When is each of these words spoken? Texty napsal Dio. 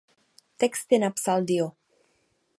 Texty 0.57 0.97
napsal 0.99 1.45
Dio. 1.45 1.67